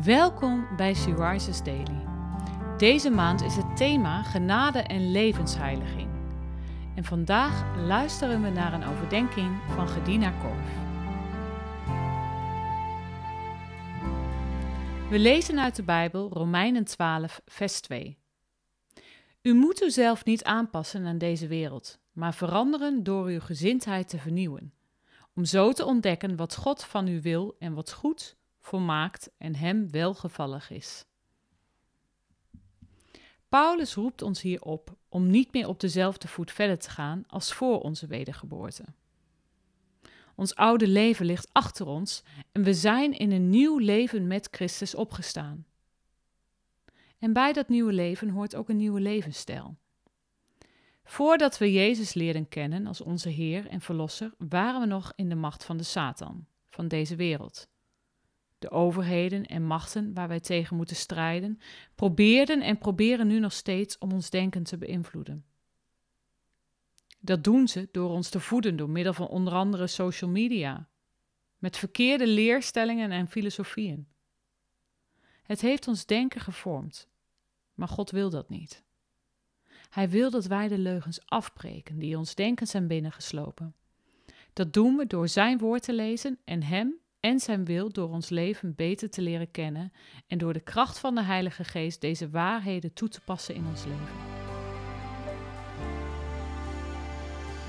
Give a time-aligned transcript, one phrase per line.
[0.00, 2.06] Welkom bij She Rises Daily.
[2.78, 6.08] Deze maand is het thema genade en levensheiliging.
[6.96, 10.68] En vandaag luisteren we naar een overdenking van Gedina Korf.
[15.10, 18.18] We lezen uit de Bijbel Romeinen 12, vers 2.
[19.42, 24.74] U moet uzelf niet aanpassen aan deze wereld, maar veranderen door uw gezindheid te vernieuwen,
[25.34, 29.90] om zo te ontdekken wat God van u wil en wat goed, volmaakt en hem
[29.90, 31.04] welgevallig is.
[33.48, 37.52] Paulus roept ons hier op om niet meer op dezelfde voet verder te gaan als
[37.52, 38.84] voor onze wedergeboorte.
[40.34, 42.22] Ons oude leven ligt achter ons
[42.52, 45.66] en we zijn in een nieuw leven met Christus opgestaan.
[47.18, 49.76] En bij dat nieuwe leven hoort ook een nieuwe levensstijl.
[51.04, 55.34] Voordat we Jezus leerden kennen als onze Heer en Verlosser, waren we nog in de
[55.34, 57.70] macht van de Satan, van deze wereld
[58.62, 61.58] de overheden en machten waar wij tegen moeten strijden,
[61.94, 65.44] probeerden en proberen nu nog steeds om ons denken te beïnvloeden.
[67.20, 70.88] Dat doen ze door ons te voeden door middel van onder andere social media,
[71.58, 74.06] met verkeerde leerstellingen en filosofieën.
[75.42, 77.08] Het heeft ons denken gevormd,
[77.74, 78.84] maar God wil dat niet.
[79.90, 83.74] Hij wil dat wij de leugens afbreken die ons denken zijn binnengeslopen.
[84.52, 88.28] Dat doen we door Zijn woord te lezen en Hem en zijn wil door ons
[88.28, 89.92] leven beter te leren kennen
[90.26, 93.84] en door de kracht van de Heilige Geest deze waarheden toe te passen in ons
[93.84, 94.16] leven.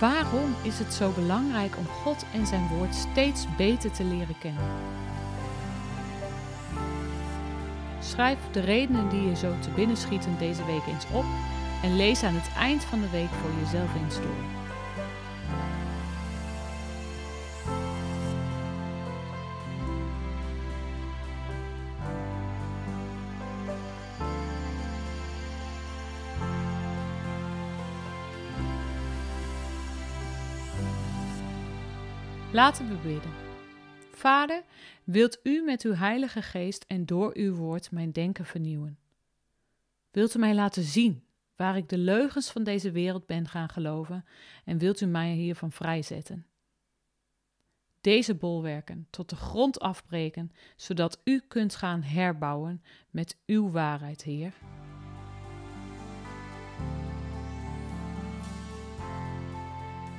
[0.00, 4.70] Waarom is het zo belangrijk om God en zijn woord steeds beter te leren kennen?
[8.00, 11.24] Schrijf de redenen die je zo te binnen schieten deze week eens op
[11.82, 14.63] en lees aan het eind van de week voor jezelf eens door.
[32.54, 33.32] Laten we bidden.
[34.10, 34.62] Vader,
[35.04, 38.98] wilt u met uw Heilige Geest en door uw woord mijn denken vernieuwen?
[40.10, 41.24] Wilt u mij laten zien
[41.56, 44.24] waar ik de leugens van deze wereld ben gaan geloven
[44.64, 46.46] en wilt u mij hiervan vrijzetten?
[48.00, 54.52] Deze bolwerken tot de grond afbreken, zodat u kunt gaan herbouwen met uw waarheid, Heer.